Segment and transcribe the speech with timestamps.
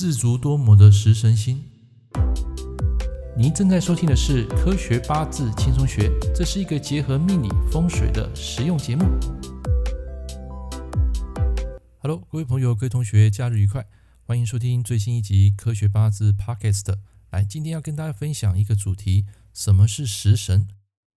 [0.00, 1.62] 自足多谋的食神星。
[3.36, 9.04] 您正在收听的是《科学八字轻松学》，这是一个结合命理风水的实用节目。
[11.98, 13.84] Hello，各位朋友、各位同学，假日愉快！
[14.22, 16.84] 欢迎收听最新一集《科学八字 Podcast》。
[17.28, 20.66] 来，今天要跟大家分享一个主题：什么是食神？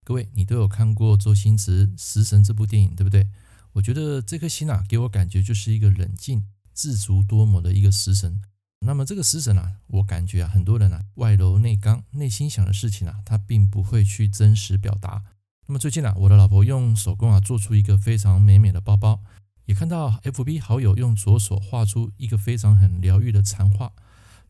[0.04, 3.30] 各位，你都有看过周星驰《食神》这部电影，对不对？
[3.76, 6.44] 我觉得这颗星啊，给我感觉就是一个冷静、
[6.74, 8.42] 自足多谋的一个食神。
[8.86, 15.24] 那么这个食神啊，我感觉啊，很多人啊，外柔内刚，内心想的事情啊，他并不会去真实表达。
[15.68, 19.24] 那么最近啊，我的老婆用手工啊，做出一个非常美美的包包，
[19.66, 23.94] 也看到 FB 好友用左手画出一个非常很疗愈的禅画。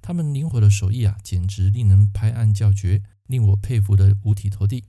[0.01, 4.85] 他们灵活的手艺啊，简直令人拍案叫绝，令我佩服得五体投地。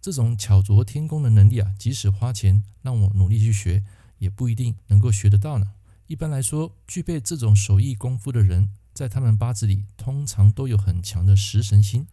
[0.00, 3.82] 这种巧夺天工的能力啊，即使花钱让我努力去学，
[4.18, 5.72] 也不一定能够学得到呢。
[6.08, 8.68] 一般来说，具备这种手艺功夫的人，
[9.02, 12.06] 在他们八字里通常都有很强的食神星。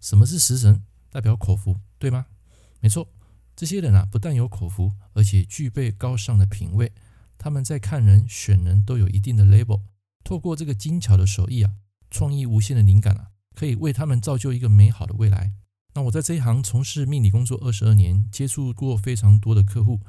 [0.00, 0.84] 什么是食神？
[1.10, 2.26] 代表口福，对吗？
[2.78, 3.08] 没错，
[3.56, 6.92] 这些人啊，不但有口福，而且具备高尚的品味。
[7.38, 9.80] 他们在看人、选人都有一定的 level。
[10.22, 11.72] 透过这个精巧的手艺啊，
[12.08, 15.54] 创意无限的灵感啊，可以为他们造就一个美好的未来。
[15.94, 20.00] 那我在这一行从事命理工作二十二年，接触过非常多的客户，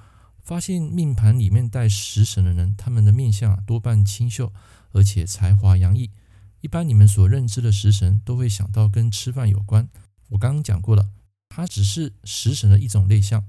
[0.44, 4.54] 发现命盘里面带食神的人，他们的面相啊多半清秀，
[4.92, 6.12] 而且才华洋溢。
[6.62, 9.88] 一般你们所认知的食神都会想到跟吃饭有关。
[10.30, 11.10] 我刚刚讲过了，
[11.50, 13.48] 它只是食神的一种类象。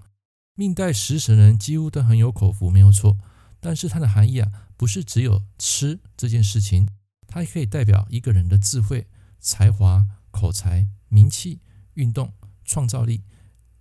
[0.55, 3.19] 命带食神人几乎都很有口福，没有错。
[3.61, 6.89] 但是它的含义啊，不是只有吃这件事情，
[7.27, 9.07] 它也可以代表一个人的智慧、
[9.39, 11.61] 才华、口才、名气。
[11.95, 12.33] 运动
[12.65, 13.25] 创造力，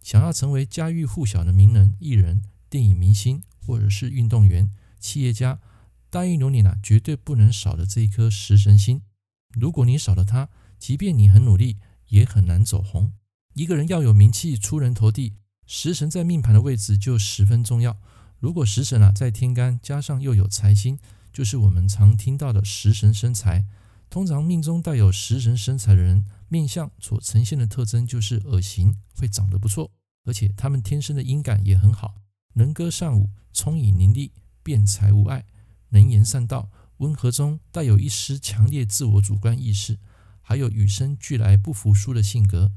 [0.02, 5.60] 想要成为家喻户晓的名人、艺人、电影明星，或者是运动员、企业家，
[6.10, 9.02] 大运流年啊，绝对不能少的这一颗食神星。
[9.54, 13.14] 如果你少了他，即便你很努力，也很难走红。
[13.54, 15.34] 一个人要有名气、出人头地，
[15.66, 18.00] 食神在命盘的位置就十分重要。
[18.40, 20.98] 如果食神啊在天干，加上又有财星，
[21.34, 23.66] 就是我们常听到的食神生财。
[24.10, 29.92] 通常命中带有食神生财的人，面相所呈现的特征就是耳形会长得不错，
[30.26, 32.16] 而且他们天生的音感也很好，
[32.54, 34.32] 能歌善舞，聪颖伶俐，
[34.64, 35.46] 辩才无碍，
[35.90, 39.98] 能言善道，温和中带有一丝强烈自我主观意识，
[40.42, 42.72] 还有与生俱来不服输的性格。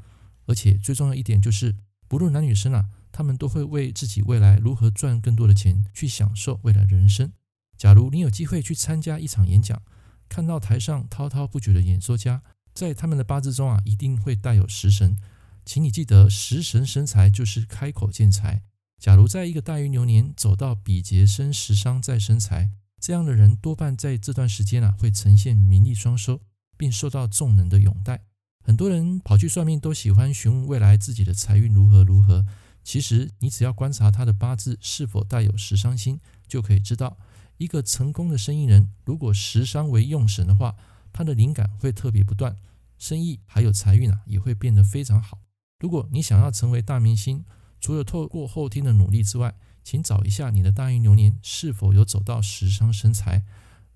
[0.46, 1.76] 而且最重要一点就是，
[2.08, 7.32] 不论男女生啊，他们都会为自己未来如何赚更多的钱去享受未来人生。
[7.76, 9.80] 假如你有机会去参加一场演讲，
[10.28, 12.42] 看到台上滔滔不绝的演说家，
[12.74, 15.16] 在他们的八字中啊，一定会带有食神。
[15.64, 18.62] 请你记得，食神生财就是开口见财。
[18.98, 22.70] 假如在一个大运流年走到比劫生食伤再生财，
[23.02, 26.40] 这样的人多半在这段时间啊，会呈现名利双收，
[26.76, 28.22] 并受到众人的拥戴。
[28.64, 32.46] 很多人跑去算命，都喜欢询问未来自己的财运如何如何。
[32.84, 37.18] 其实，你只要观察他的八字是否带有食伤星，就可以知道。
[37.56, 40.76] 一个成功的生意人，如果食伤为用神的话，
[41.12, 42.56] 他的灵感会特别不断，
[42.98, 45.40] 生意还有财运啊也会变得非常好。
[45.80, 47.44] 如果你想要成为大明星，
[47.80, 53.44] 除了透过后天的努力之外，请找一下你的大运流年是否有走到食伤生财。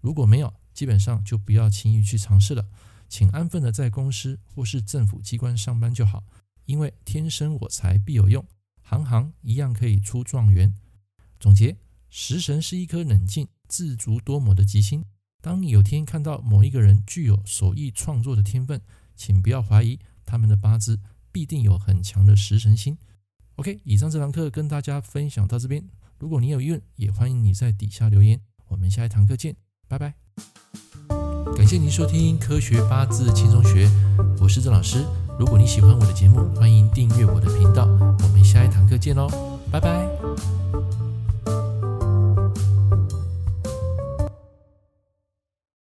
[0.01, 2.69] 如果没有，基本上就不要轻易去尝试了，
[3.09, 6.25] 请安分的在公司或是政府机关上班就好，
[6.65, 8.47] 因为天生我材必有用，
[8.83, 10.75] 行行一样可以出状元。
[11.39, 11.77] 总结。
[12.09, 15.05] 食神是一颗冷静、自足多谋的吉星。
[15.43, 18.81] 当你有天看到某一个人具有手艺创作的天分，
[19.15, 22.97] 请不要怀疑他们的八字必定有很强的食神星。
[23.57, 25.83] OK，以上这堂课跟大家分享到这边。
[26.19, 28.39] 如果你有疑问，也欢迎你在底下留言。
[28.69, 29.57] 我们下一堂课见，
[29.89, 30.15] 拜拜。
[31.57, 33.89] 感谢您收听《科学八字轻松学》，
[34.43, 35.03] 我是郑老师。
[35.39, 37.87] 如果你喜欢我的节目，欢迎订阅我的频道。
[38.23, 39.27] 我们下一堂课见喽，
[39.73, 40.07] 拜拜。